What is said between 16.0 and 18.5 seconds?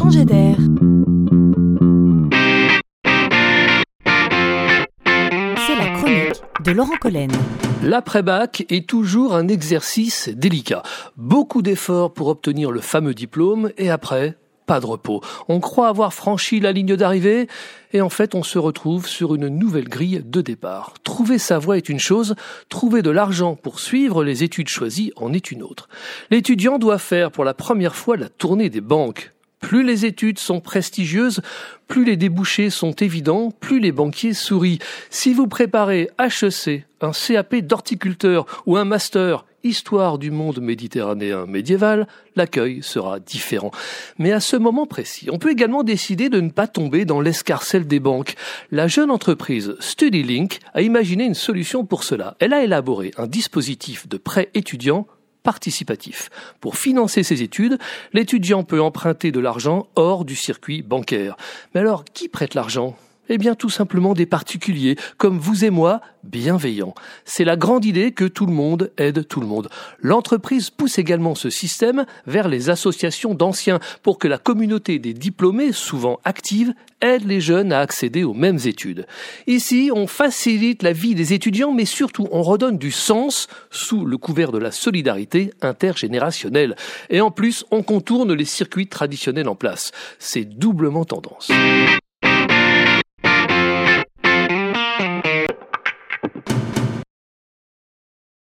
franchi la ligne d'arrivée et en fait on